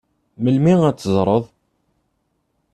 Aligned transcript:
Melmi 0.41 0.73
ara 0.75 0.91
t-teẓred? 0.95 1.45